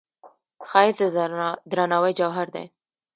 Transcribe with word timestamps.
ښایست 0.69 1.11
د 1.15 1.17
درناوي 1.71 2.11
جوهر 2.19 2.47
دی 2.55 2.65